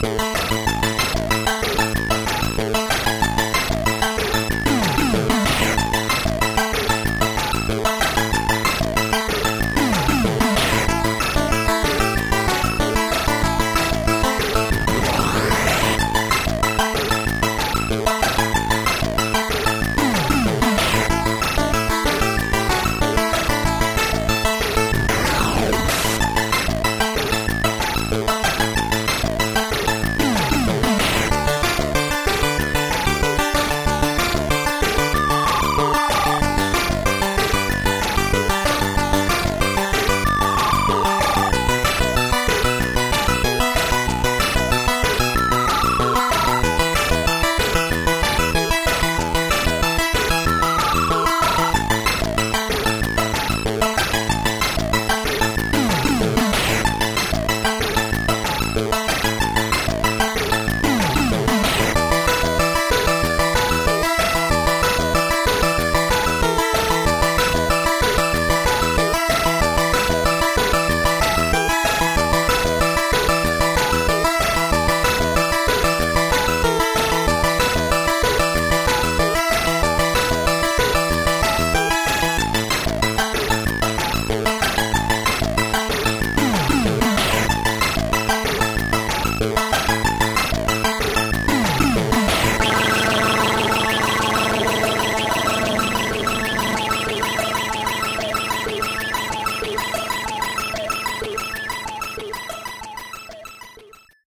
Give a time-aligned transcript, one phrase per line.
[0.00, 0.39] Bye.